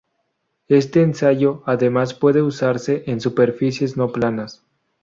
Este 0.67 1.03
ensayo, 1.03 1.61
además, 1.67 2.15
puede 2.15 2.41
usarse 2.41 3.03
en 3.05 3.21
superficies 3.21 3.97
no 3.97 4.11
planas. 4.11 4.63